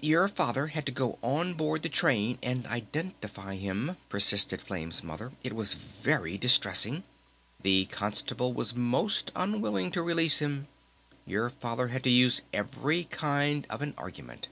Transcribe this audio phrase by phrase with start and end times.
[0.00, 5.32] "Your Father had to go on board the train and identify him," persisted Flame's Mother.
[5.42, 7.04] "It was very distressing....
[7.60, 10.68] The Constable was most unwilling to release him.
[11.26, 14.48] Your Father had to use every kind of an argument."